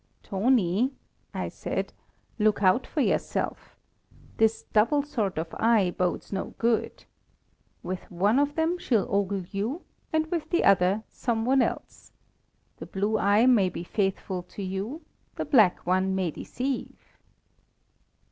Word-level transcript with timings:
"Toni," 0.23 0.93
I 1.31 1.47
said, 1.47 1.93
"look 2.39 2.63
out 2.63 2.87
for 2.87 3.01
yourself! 3.01 3.75
This 4.37 4.63
double 4.73 5.03
sort 5.03 5.37
of 5.37 5.53
eye 5.59 5.93
bodes 5.95 6.33
no 6.33 6.55
good. 6.57 7.03
With 7.83 8.09
one 8.09 8.39
of 8.39 8.55
them 8.55 8.79
she'll 8.79 9.05
ogle 9.11 9.43
you, 9.51 9.83
and 10.11 10.25
with 10.31 10.49
the 10.49 10.63
other 10.63 11.03
some 11.07 11.45
one 11.45 11.61
else. 11.61 12.13
The 12.77 12.87
blue 12.87 13.19
eye 13.19 13.45
may 13.45 13.69
be 13.69 13.83
faithful 13.83 14.41
to 14.41 14.63
you, 14.63 15.01
the 15.35 15.45
black 15.45 15.85
one 15.85 16.15
may 16.15 16.31
deceive." 16.31 17.15